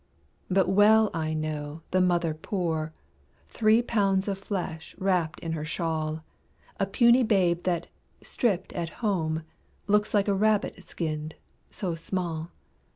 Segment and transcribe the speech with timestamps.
[0.49, 2.91] But well I know the mother poor,
[3.49, 6.23] Three pounds of flesh wrapped in her shawl:
[6.79, 7.85] A puny babe that,
[8.23, 9.43] stripped at home,
[9.85, 11.35] Looks like a rabbit skinned,
[11.69, 12.49] so small.